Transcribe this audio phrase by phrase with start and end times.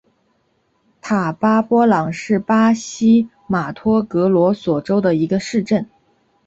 [0.99, 5.87] 塔巴波朗是巴西马托格罗索州的一个市镇。